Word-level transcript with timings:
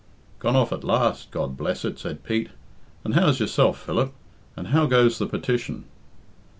"Gone 0.39 0.55
off 0.55 0.71
at 0.71 0.83
last, 0.83 1.29
God 1.29 1.55
bless 1.55 1.85
it," 1.85 1.99
said 1.99 2.23
Pete. 2.23 2.49
"And 3.03 3.13
how's 3.13 3.39
yourself, 3.39 3.83
Philip? 3.83 4.11
And 4.55 4.69
how 4.69 4.87
goes 4.87 5.19
the 5.19 5.27
petition?" 5.27 5.83